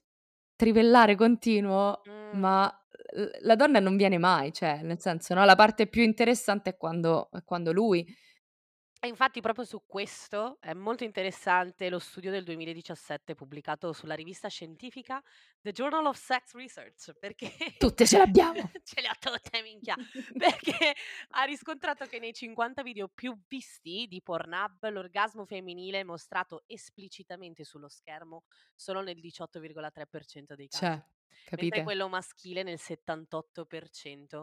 [0.56, 2.36] trivellare continuo, Mh.
[2.38, 2.66] ma
[3.14, 6.76] l la donna non viene mai, cioè nel senso, no, la parte più interessante è
[6.76, 8.06] quando è quando lui
[8.98, 14.48] E infatti proprio su questo è molto interessante lo studio del 2017 pubblicato sulla rivista
[14.48, 15.22] scientifica
[15.60, 18.70] The Journal of Sex Research, perché Tutte ce l'abbiamo.
[18.82, 19.94] ce le ha tutte minchia,
[20.36, 20.94] perché
[21.30, 27.88] ha riscontrato che nei 50 video più visti di Pornhub, l'orgasmo femminile mostrato esplicitamente sullo
[27.88, 31.04] schermo solo nel 18,3% dei casi, Cioè, mentre
[31.44, 31.82] capite?
[31.82, 34.42] quello maschile nel 78%.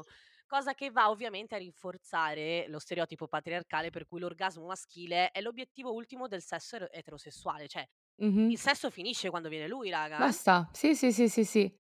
[0.53, 5.91] Cosa che va ovviamente a rinforzare lo stereotipo patriarcale per cui l'orgasmo maschile è l'obiettivo
[5.91, 7.83] ultimo del sesso ero eterosessuale, cioè
[8.19, 8.51] Mh-mh.
[8.51, 10.19] il sesso finisce quando viene lui raga.
[10.19, 10.69] Basta.
[10.71, 11.79] Sì, sì, sì, sì, sì.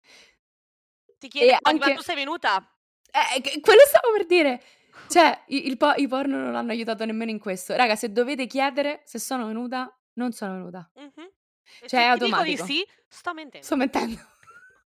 [1.18, 2.66] Ti E "Poi ma tu anche sei venuta?"
[3.12, 4.62] Eh, quello stavo per dire.
[5.08, 7.76] Cioè i il po i porno non hanno aiutato nemmeno in questo.
[7.76, 10.90] Raga, se dovete chiedere se sono venuta, non sono venuta.
[11.80, 12.64] E Cioè è ti dico di automatico.
[12.64, 13.76] sì, sto Sto mentendo.
[13.76, 14.18] mentendo.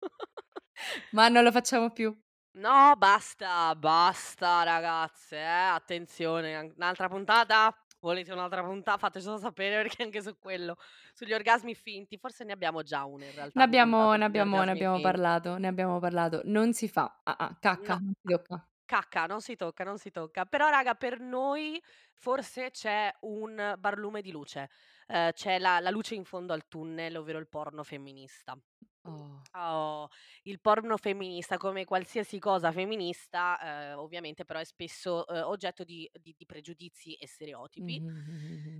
[1.11, 2.15] Ma non lo facciamo più.
[2.57, 7.75] No, basta, basta ragazze, eh, attenzione, un'altra puntata?
[7.99, 10.75] volete un'altra punta fatecelo sapere perché anche su quello,
[11.13, 14.63] sugli orgasmi finti, forse ne abbiamo già uno in realtà Ne abbiamo puntata ne abbiamo
[14.63, 16.41] ne abbiamo parlato, ne abbiamo parlato.
[16.45, 17.21] Non si fa.
[17.23, 18.67] Ah-ah, cacca, No, non si tocca.
[18.85, 20.45] cacca, non si tocca, non si tocca.
[20.45, 21.81] Però raga, per noi
[22.13, 24.69] forse c'è un barlume di luce.
[25.07, 28.57] Ehm, c'è la la luce in fondo al tunnel, ovvero il porno femminista.
[29.05, 29.45] Oh.
[29.57, 30.07] Oh,
[30.43, 36.09] il porno femminista, come qualsiasi cosa femminista, ehm, ovviamente però è spesso, uhm, oggetto di
[36.19, 38.01] di di pregiudizi e stereotipi,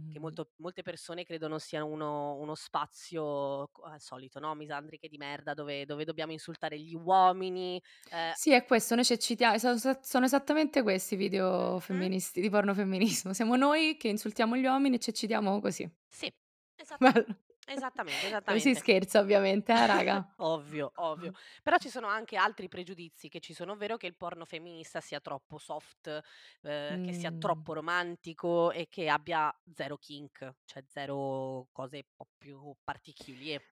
[0.10, 0.20] che mh-mh.
[0.20, 5.54] molto molte persone credono siano uno uno spazio co al solito, no, misandriche di merda
[5.54, 9.98] dove dove dobbiamo insultare gli uomini, ehm Sì, è questo, noi ci eccitia so so
[10.04, 12.16] sono esattamente questi i video Mh-mh.
[12.20, 13.34] femministi di porno femminismo.
[13.34, 15.90] Siamo noi che insultiamo gli uomini e ci eccitiamo così.
[16.10, 16.32] Sì,
[16.78, 17.36] esattamente, Bello.
[17.66, 18.76] Esattamente, Dove si esattamente.
[18.76, 20.30] scherza ovviamente, eh raga.
[20.40, 21.32] Ovvio, ovvio.
[21.64, 25.22] Però ci sono anche altri pregiudizi che ci sono, ovvero che il porno femminista sia
[25.22, 26.22] troppo soft,
[26.62, 27.36] ehm, che sia Mh.
[27.38, 33.64] troppo romantico e che abbia 0 kink, cioè 0 cose un po' più particulier.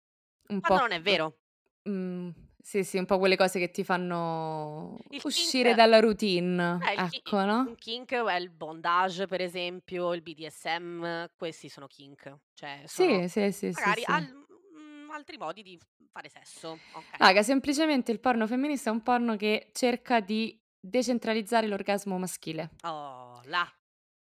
[0.49, 1.39] Un non po' è p vero.
[1.83, 2.31] Mhmm,
[2.61, 6.93] sì, sì, un po' quelle cose che ti fanno Il kink uscire dalla routine, eh,
[6.93, 7.75] il ki ecco, un no?
[7.75, 12.35] kink è il bondage per esempio, il BDSM, questi sono kink.
[12.53, 14.33] Cioè sono Sì, sì, sì, sì, magari al sì.
[14.73, 15.79] mhmm, altri modi di
[16.11, 17.19] fare sesso, okay.
[17.19, 22.71] Raga, semplicemente il porno femminista è un porno che cerca di decentralizzare l'orgasmo maschile.
[22.83, 23.73] Oh, là.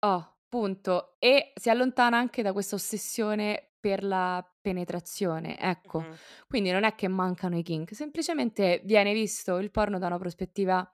[0.03, 1.15] Oh, punto.
[1.19, 6.07] E si allontana anche da questa ossessione per la penetrazione, ecco.
[6.07, 6.19] Mh-mh.
[6.47, 10.91] Quindi non è che mancano i kink, semplicemente viene visto il porno da una prospettiva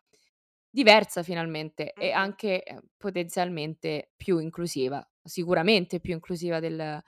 [0.70, 2.36] diversa finalmente e Mh-mh.
[2.38, 7.02] anche, ehm, potenzialmente più inclusiva, sicuramente più inclusiva del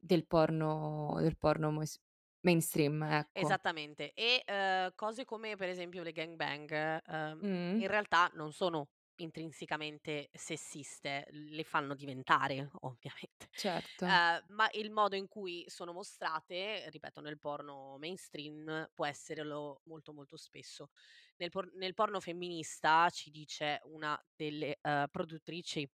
[0.00, 2.00] del porno del porno moes
[2.42, 3.36] mainstream, ecco.
[3.36, 4.12] Esattamente.
[4.14, 7.82] E, uhm, cose come per esempio le gangbang, uhm, Mh.
[7.82, 8.88] in realtà non sono
[9.18, 13.48] intrinsecamente sessiste, le fanno diventare ovviamente.
[13.54, 14.06] Certo.
[14.06, 20.12] Uhm, ma il modo in cui sono mostrate, ripeto nel porno mainstream, può esserlo molto,
[20.12, 20.90] molto spesso.
[21.36, 25.88] Nel por nel porno femminista, ci dice una delle, uhm, produttrici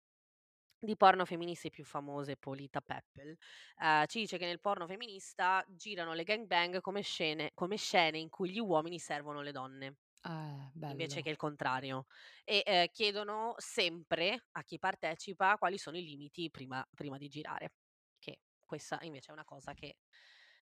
[0.84, 3.36] di porno femministi più famose, Polita Peppel,
[3.82, 8.30] uhm, ci dice che nel porno femminista girano le gangbang come scene come scene in
[8.30, 11.30] cui gli uomini servono le donne, Eh, invece che bello.
[11.30, 12.06] il contrario.
[12.44, 17.74] E, ehm, chiedono sempre a chi partecipa quali sono i limiti prima prima di girare,
[18.20, 19.98] che questa invece è una cosa che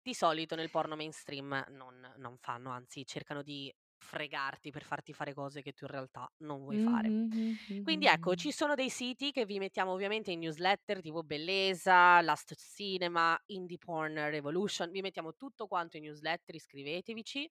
[0.02, 5.34] di solito nel porno mainstream non non fanno, anzi cercano di fregarti per farti fare
[5.34, 7.16] cose che tu in realtà non vuoi fare.
[7.28, 11.24] Mh-mh, mh, Quindi ecco, ci sono dei siti che vi mettiamo ovviamente in newsletter tipo
[11.24, 17.50] Bellesa, Last Cinema, Indie Porn Revolution, vi mettiamo tutto quanto in newsletter, iscrivetevici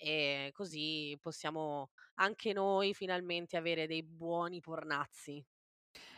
[0.00, 5.44] e così possiamo anche noi finalmente avere dei buoni pornazzi.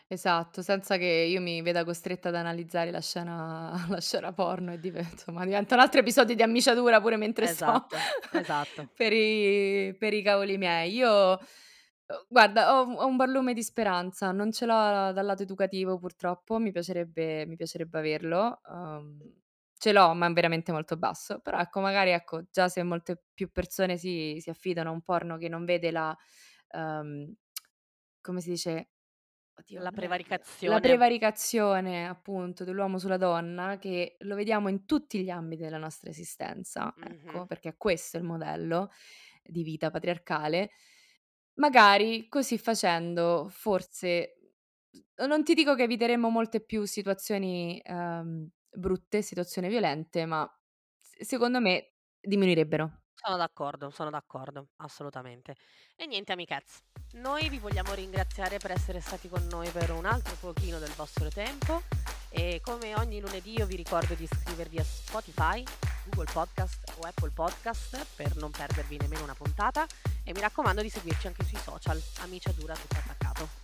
[0.06, 4.78] Esatto, senza che io mi veda costretta ad analizzare la scena la scena porno e
[4.78, 8.88] dive insomma diventa un altro episodio di ammiciatura pure mentre sto Esatto, esatto.
[8.94, 10.92] per i per i cavoli miei.
[10.94, 11.38] Io,
[12.28, 16.72] guarda ho ho un barlume di speranza, non ce l'ho dal lato educativo purtroppo, mi
[16.72, 19.18] piacerebbe mi piacerebbe averlo, uhm,
[19.82, 23.50] ce l'ho ma è veramente molto basso, però ecco magari ecco, già se molte più
[23.50, 26.16] persone si si affidano a un porno che non vede la
[26.74, 27.34] uhm,
[28.20, 28.90] come si dice?
[29.58, 30.04] Oddio, La l
[30.64, 30.80] la prevaricazione.
[30.80, 36.96] prevaricazione appunto dell'uomo sulla donna, che lo vediamo in tutti gli ambiti della nostra esistenza,
[36.96, 37.42] Mh-mh.
[37.42, 38.90] ecco, perché questo è il modello
[39.42, 40.70] di vita patriarcale,
[41.54, 44.36] magari così facendo forse
[45.26, 50.48] non ti dico che eviteremmo molte più situazioni, uhm, brutte, situazioni violente, ma
[51.00, 53.02] secondo me diminuirebbero.
[53.14, 55.54] Sono d'accordo, sono d'accordo, assolutamente.
[55.94, 56.80] E niente amichezz,
[57.12, 61.28] noi vi vogliamo ringraziare per essere stati con noi per un altro pochino del vostro
[61.28, 61.82] tempo
[62.30, 65.62] e come ogni lunedì io vi ricordo di iscrivervi a Spotify,
[66.06, 69.86] Google Podcast o Apple Podcast per non perdervi nemmeno una puntata
[70.24, 73.61] e mi raccomando di seguirci anche sui social, Amiciadura tutto attaccato.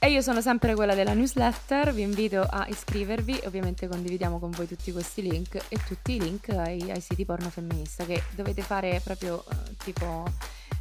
[0.00, 4.68] E io sono sempre quella della newsletter, vi invito a iscrivervi, ovviamente condividiamo con voi
[4.68, 9.00] tutti questi link e tutti i link ai ai siti porno femminista che dovete fare
[9.02, 10.24] proprio, uhm, tipo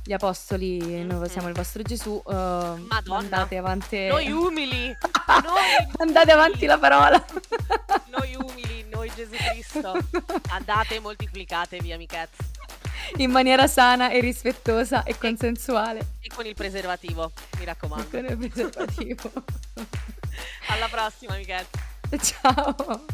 [0.03, 1.29] gli apostoli, noi Mh-mh.
[1.29, 4.85] siamo il vostro Gesù, uhm, Madonna, mandate avante noi umili,
[5.43, 7.25] noi mandate avanti la parola.
[8.15, 9.93] noi umili, noi Gesù Cristo.
[10.51, 12.29] Andate e moltiplicatevi amichezz.
[13.17, 15.99] In maniera sana e rispettosa e E consensuale.
[16.21, 18.07] e con il preservativo, mi E raccomando.
[18.09, 19.31] con il preservativo.
[20.67, 21.67] Alla prossima amichezz.
[22.21, 23.05] Ciao.